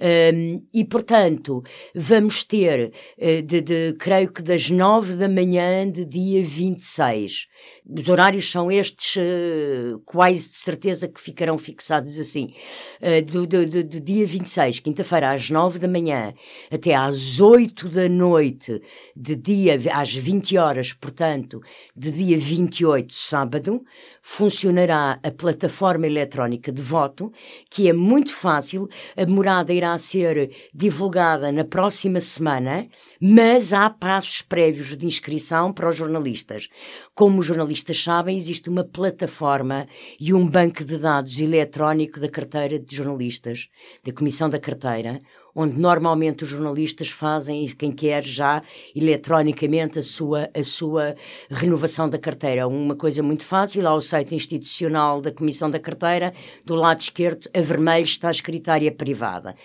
um, 0.00 0.62
e, 0.72 0.84
portanto, 0.84 1.62
vamos 1.94 2.44
ter, 2.44 2.92
uh, 3.18 3.42
de, 3.42 3.60
de, 3.60 3.96
creio 3.98 4.32
que 4.32 4.42
das 4.42 4.70
nove 4.70 5.14
da 5.16 5.28
manhã 5.28 5.90
de 5.90 6.04
dia 6.04 6.42
26. 6.42 7.46
Os 7.88 8.08
horários 8.08 8.50
são 8.50 8.70
estes, 8.70 9.16
uh, 9.16 9.98
quase 10.04 10.48
de 10.48 10.54
certeza 10.54 11.08
que 11.08 11.20
ficarão 11.20 11.58
fixados 11.58 12.18
assim. 12.18 12.54
Uh, 13.00 13.24
do, 13.24 13.46
do, 13.46 13.66
do, 13.66 13.84
do, 13.84 14.00
dia 14.00 14.26
26, 14.26 14.80
quinta-feira, 14.80 15.30
às 15.30 15.50
nove 15.50 15.78
da 15.78 15.88
manhã, 15.88 16.34
até 16.70 16.94
às 16.94 17.40
oito 17.40 17.88
da 17.88 18.08
noite, 18.08 18.80
de 19.16 19.34
dia 19.34 19.78
às 19.92 20.14
20 20.14 20.56
horas 20.56 20.92
portanto, 20.92 21.60
de 21.96 22.10
dia 22.10 22.36
28, 22.36 23.12
sábado, 23.12 23.82
funcionará 24.30 25.18
a 25.22 25.30
plataforma 25.30 26.06
eletrónica 26.06 26.70
de 26.70 26.82
voto, 26.82 27.32
que 27.70 27.88
é 27.88 27.94
muito 27.94 28.34
fácil. 28.34 28.86
A 29.16 29.24
morada 29.24 29.72
irá 29.72 29.96
ser 29.96 30.50
divulgada 30.72 31.50
na 31.50 31.64
próxima 31.64 32.20
semana, 32.20 32.86
mas 33.18 33.72
há 33.72 33.88
passos 33.88 34.42
prévios 34.42 34.94
de 34.94 35.06
inscrição 35.06 35.72
para 35.72 35.88
os 35.88 35.96
jornalistas. 35.96 36.68
Como 37.14 37.40
os 37.40 37.46
jornalistas 37.46 38.04
sabem, 38.04 38.36
existe 38.36 38.68
uma 38.68 38.84
plataforma 38.84 39.88
e 40.20 40.34
um 40.34 40.46
banco 40.46 40.84
de 40.84 40.98
dados 40.98 41.40
eletrónico 41.40 42.20
da 42.20 42.28
carteira 42.28 42.78
de 42.78 42.94
jornalistas, 42.94 43.70
da 44.04 44.12
Comissão 44.12 44.50
da 44.50 44.58
Carteira, 44.58 45.18
onde 45.60 45.76
normalmente 45.76 46.44
os 46.44 46.50
jornalistas 46.50 47.08
fazem, 47.08 47.66
quem 47.66 47.90
quer 47.90 48.22
já, 48.22 48.62
eletronicamente 48.94 49.98
a 49.98 50.02
sua, 50.02 50.48
a 50.54 50.62
sua 50.62 51.16
renovação 51.50 52.08
da 52.08 52.16
carteira. 52.16 52.68
Uma 52.68 52.94
coisa 52.94 53.24
muito 53.24 53.44
fácil, 53.44 53.88
ao 53.88 54.00
site 54.00 54.36
institucional 54.36 55.20
da 55.20 55.32
Comissão 55.32 55.68
da 55.68 55.80
Carteira, 55.80 56.32
do 56.64 56.76
lado 56.76 57.00
esquerdo, 57.00 57.50
a 57.52 57.60
vermelho, 57.60 58.04
está 58.04 58.28
a 58.28 58.30
escritária 58.30 58.92
privada. 58.92 59.56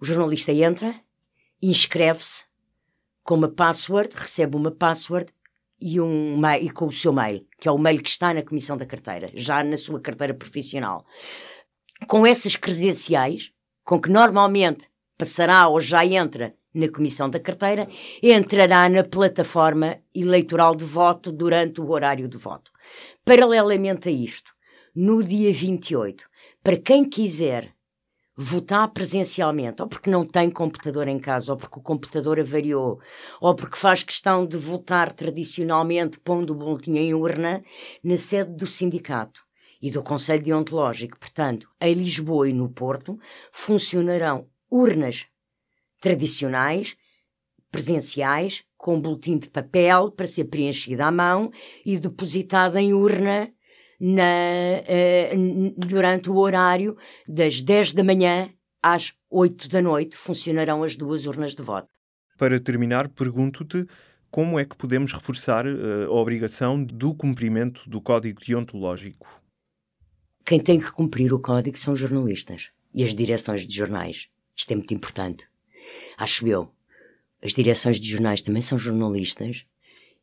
O 0.00 0.04
jornalista 0.06 0.50
entra, 0.50 0.94
inscreve-se 1.60 2.44
com 3.22 3.34
uma 3.34 3.48
password, 3.48 4.14
recebe 4.16 4.56
uma 4.56 4.70
password 4.70 5.30
e, 5.78 6.00
um, 6.00 6.40
e 6.58 6.70
com 6.70 6.86
o 6.86 6.92
seu 6.92 7.12
mail, 7.12 7.46
que 7.60 7.68
é 7.68 7.70
o 7.70 7.76
mail 7.76 8.00
que 8.00 8.08
está 8.08 8.32
na 8.32 8.42
Comissão 8.42 8.78
da 8.78 8.86
Carteira, 8.86 9.28
já 9.34 9.62
na 9.62 9.76
sua 9.76 10.00
carteira 10.00 10.32
profissional. 10.32 11.04
Com 12.08 12.26
essas 12.26 12.56
credenciais, 12.56 13.52
com 13.84 14.00
que 14.00 14.08
normalmente 14.08 14.88
passará 15.16 15.68
ou 15.68 15.80
já 15.80 16.04
entra 16.04 16.54
na 16.74 16.88
Comissão 16.88 17.30
da 17.30 17.38
Carteira, 17.38 17.88
entrará 18.22 18.88
na 18.88 19.04
plataforma 19.04 19.98
eleitoral 20.14 20.74
de 20.74 20.84
voto 20.84 21.30
durante 21.30 21.80
o 21.80 21.90
horário 21.90 22.28
de 22.28 22.36
voto. 22.36 22.72
Paralelamente 23.24 24.08
a 24.08 24.12
isto, 24.12 24.52
no 24.94 25.22
dia 25.22 25.52
28, 25.52 26.24
para 26.62 26.76
quem 26.76 27.04
quiser 27.04 27.72
votar 28.36 28.88
presencialmente, 28.92 29.80
ou 29.80 29.88
porque 29.88 30.10
não 30.10 30.24
tem 30.24 30.50
computador 30.50 31.06
em 31.06 31.18
casa, 31.18 31.52
ou 31.52 31.56
porque 31.56 31.78
o 31.78 31.82
computador 31.82 32.40
avariou, 32.40 32.98
ou 33.40 33.54
porque 33.54 33.76
faz 33.76 34.02
questão 34.02 34.44
de 34.44 34.56
votar 34.56 35.12
tradicionalmente 35.12 36.18
pondo 36.18 36.52
o 36.52 36.56
boletim 36.56 36.96
em 36.96 37.14
urna, 37.14 37.62
na 38.02 38.16
sede 38.16 38.52
do 38.52 38.66
sindicato 38.66 39.40
e 39.80 39.90
do 39.90 40.02
Conselho 40.02 40.42
Deontológico, 40.42 41.18
portanto, 41.18 41.68
em 41.80 41.94
Lisboa 41.94 42.48
e 42.48 42.52
no 42.52 42.68
Porto, 42.68 43.18
funcionarão 43.52 44.48
urnas 44.74 45.26
tradicionais, 46.00 46.96
presenciais, 47.70 48.64
com 48.76 48.96
um 48.96 49.00
boletim 49.00 49.38
de 49.38 49.48
papel 49.48 50.10
para 50.10 50.26
ser 50.26 50.46
preenchido 50.46 51.02
à 51.02 51.12
mão 51.12 51.52
e 51.86 51.96
depositado 51.96 52.76
em 52.76 52.92
urna 52.92 53.50
na, 54.00 54.24
uh, 54.82 55.74
durante 55.78 56.28
o 56.28 56.36
horário 56.36 56.96
das 57.26 57.62
10 57.62 57.94
da 57.94 58.02
manhã 58.02 58.50
às 58.82 59.14
8 59.30 59.68
da 59.68 59.80
noite. 59.80 60.16
Funcionarão 60.16 60.82
as 60.82 60.96
duas 60.96 61.24
urnas 61.24 61.54
de 61.54 61.62
voto. 61.62 61.88
Para 62.36 62.58
terminar, 62.58 63.08
pergunto-te 63.08 63.86
como 64.28 64.58
é 64.58 64.64
que 64.64 64.76
podemos 64.76 65.12
reforçar 65.12 65.64
uh, 65.66 66.06
a 66.08 66.10
obrigação 66.10 66.82
do 66.82 67.14
cumprimento 67.14 67.88
do 67.88 68.00
código 68.00 68.40
deontológico? 68.44 69.40
Quem 70.44 70.60
tem 70.60 70.78
que 70.78 70.90
cumprir 70.90 71.32
o 71.32 71.40
código 71.40 71.78
são 71.78 71.94
os 71.94 72.00
jornalistas 72.00 72.70
e 72.92 73.02
as 73.04 73.14
direções 73.14 73.66
de 73.66 73.74
jornais. 73.74 74.28
Isto 74.56 74.72
é 74.72 74.76
muito 74.76 74.94
importante. 74.94 75.46
Acho 76.16 76.46
eu. 76.46 76.70
As 77.42 77.52
direções 77.52 78.00
de 78.00 78.08
jornais 78.08 78.42
também 78.42 78.62
são 78.62 78.78
jornalistas 78.78 79.64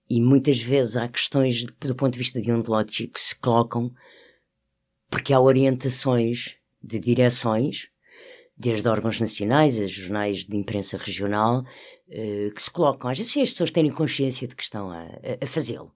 e 0.10 0.20
muitas 0.20 0.60
vezes 0.60 0.98
há 0.98 1.08
questões 1.08 1.66
do 1.66 1.96
ponto 1.96 2.14
de 2.14 2.20
vista 2.20 2.42
deontológico 2.42 3.14
que 3.14 3.22
se 3.22 3.36
colocam 3.36 3.94
porque 5.10 5.34
há 5.34 5.40
orientações 5.40 6.56
de 6.82 6.98
direções, 6.98 7.90
desde 8.58 8.88
órgãos 8.88 9.20
nacionais 9.20 9.78
a 9.78 9.86
jornais 9.86 10.46
de 10.46 10.56
imprensa 10.56 10.98
regional, 10.98 11.66
eh, 12.10 12.50
que 12.56 12.62
se 12.62 12.72
colocam. 12.72 13.10
Às 13.10 13.18
vezes, 13.18 13.38
as 13.38 13.52
pessoas 13.52 13.72
terem 13.72 13.92
consciência 13.92 14.48
de 14.48 14.56
que 14.56 14.64
estão 14.64 14.90
a, 14.90 15.06
a 15.42 15.46
fazê-lo. 15.46 15.94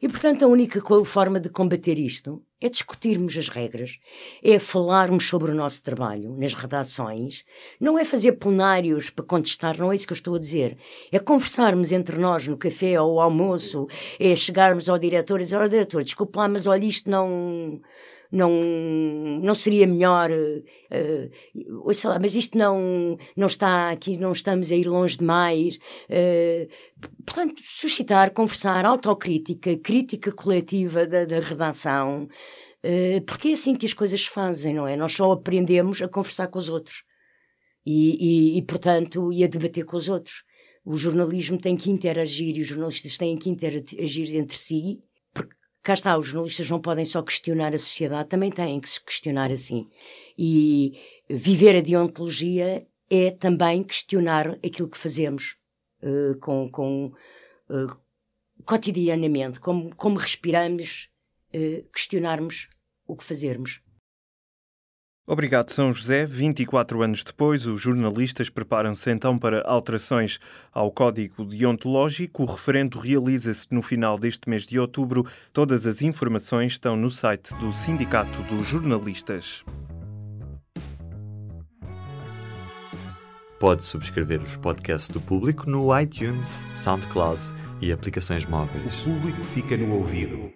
E, 0.00 0.08
portanto, 0.08 0.44
a 0.44 0.48
única 0.48 0.80
forma 1.04 1.38
de 1.38 1.48
combater 1.48 1.98
isto 1.98 2.42
é 2.60 2.68
discutirmos 2.68 3.36
as 3.36 3.48
regras, 3.48 3.98
é 4.42 4.58
falarmos 4.58 5.28
sobre 5.28 5.50
o 5.50 5.54
nosso 5.54 5.82
trabalho 5.82 6.36
nas 6.36 6.54
redações, 6.54 7.44
não 7.80 7.98
é 7.98 8.04
fazer 8.04 8.32
plenários 8.32 9.10
para 9.10 9.24
contestar, 9.24 9.78
não 9.78 9.92
é 9.92 9.96
isso 9.96 10.06
que 10.06 10.12
eu 10.12 10.16
estou 10.16 10.36
a 10.36 10.38
dizer. 10.38 10.76
É 11.10 11.18
conversarmos 11.18 11.90
entre 11.90 12.18
nós 12.18 12.46
no 12.46 12.56
café 12.56 13.00
ou 13.00 13.20
ao 13.20 13.30
almoço, 13.30 13.86
é 14.18 14.34
chegarmos 14.36 14.88
ao 14.88 14.98
diretor 14.98 15.40
e 15.40 15.44
dizer: 15.44 15.56
Ó, 15.56 15.64
oh, 15.64 15.68
diretor, 15.68 16.04
desculpe 16.04 16.38
lá, 16.38 16.46
mas 16.48 16.66
olha, 16.66 16.84
isto 16.84 17.10
não 17.10 17.80
não, 18.32 18.50
não 19.42 19.54
seria 19.54 19.86
melhor, 19.86 20.30
uh, 20.30 21.92
sei 21.92 22.10
lá, 22.10 22.18
mas 22.18 22.34
isto 22.34 22.56
não, 22.56 23.18
não 23.36 23.46
está 23.46 23.90
aqui, 23.90 24.16
não 24.16 24.32
estamos 24.32 24.72
a 24.72 24.74
ir 24.74 24.88
longe 24.88 25.18
demais. 25.18 25.76
Uh, 26.08 26.66
portanto, 27.26 27.62
suscitar, 27.62 28.32
conversar, 28.32 28.86
autocrítica, 28.86 29.76
crítica 29.76 30.32
coletiva 30.32 31.06
da, 31.06 31.26
da 31.26 31.40
redação, 31.40 32.26
porque 33.28 33.50
é 33.50 33.52
assim 33.52 33.76
que 33.76 33.86
as 33.86 33.94
coisas 33.94 34.22
se 34.22 34.28
fazem, 34.28 34.74
não 34.74 34.88
é? 34.88 34.96
Nós 34.96 35.12
só 35.12 35.30
aprendemos 35.30 36.02
a 36.02 36.08
conversar 36.08 36.48
com 36.48 36.58
os 36.58 36.68
outros 36.68 37.04
e, 37.86 38.54
e, 38.54 38.58
e 38.58 38.62
portanto, 38.62 39.32
e 39.32 39.44
a 39.44 39.46
debater 39.46 39.84
com 39.84 39.96
os 39.96 40.08
outros. 40.08 40.42
O 40.84 40.96
jornalismo 40.96 41.58
tem 41.58 41.76
que 41.76 41.90
interagir 41.90 42.56
e 42.56 42.60
os 42.60 42.66
jornalistas 42.66 43.16
têm 43.16 43.36
que 43.36 43.48
interagir 43.48 44.34
entre 44.34 44.58
si 44.58 45.00
cá 45.82 45.94
está, 45.94 46.16
os 46.16 46.28
jornalistas 46.28 46.70
não 46.70 46.80
podem 46.80 47.04
só 47.04 47.22
questionar 47.22 47.74
a 47.74 47.78
sociedade, 47.78 48.28
também 48.28 48.50
têm 48.50 48.80
que 48.80 48.88
se 48.88 49.02
questionar 49.02 49.50
assim. 49.50 49.88
E 50.38 50.98
viver 51.28 51.76
a 51.76 51.80
deontologia 51.80 52.86
é 53.10 53.30
também 53.30 53.82
questionar 53.82 54.58
aquilo 54.64 54.88
que 54.88 54.96
fazemos 54.96 55.56
uh, 56.02 56.38
com, 56.38 56.70
com 56.70 57.12
uh, 57.68 57.96
cotidianamente, 58.64 59.60
como, 59.60 59.94
como 59.96 60.16
respiramos, 60.16 61.10
uh, 61.54 61.82
questionarmos 61.92 62.68
o 63.06 63.16
que 63.16 63.24
fazermos. 63.24 63.82
Obrigado, 65.24 65.70
São 65.70 65.92
José. 65.92 66.26
24 66.26 67.00
anos 67.00 67.22
depois, 67.22 67.64
os 67.64 67.80
jornalistas 67.80 68.48
preparam-se 68.48 69.08
então 69.08 69.38
para 69.38 69.62
alterações 69.62 70.40
ao 70.72 70.90
Código 70.90 71.44
Deontológico. 71.44 72.42
O 72.42 72.46
referendo 72.46 72.98
realiza-se 72.98 73.68
no 73.70 73.82
final 73.82 74.18
deste 74.18 74.48
mês 74.48 74.66
de 74.66 74.80
outubro. 74.80 75.24
Todas 75.52 75.86
as 75.86 76.02
informações 76.02 76.72
estão 76.72 76.96
no 76.96 77.08
site 77.08 77.54
do 77.54 77.72
Sindicato 77.72 78.42
dos 78.42 78.66
Jornalistas. 78.66 79.64
Pode 83.60 83.84
subscrever 83.84 84.42
os 84.42 84.56
podcasts 84.56 85.08
do 85.08 85.20
público 85.20 85.70
no 85.70 85.96
iTunes, 85.96 86.66
SoundCloud 86.72 87.40
e 87.80 87.92
aplicações 87.92 88.44
móveis. 88.44 89.00
O 89.02 89.04
público 89.04 89.44
fica 89.44 89.76
no 89.76 89.94
ouvido. 89.94 90.52